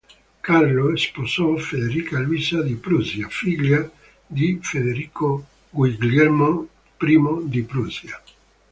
Carlo 0.41 0.95
sposò 0.97 1.55
Federica 1.57 2.17
Luisa 2.19 2.63
di 2.63 2.73
Prussia, 2.73 3.27
figlia 3.29 3.87
di 4.25 4.57
Federico 4.59 5.45
Guglielmo 5.69 6.67
I 7.01 7.19
di 7.45 7.61
Prussia. 7.61 8.19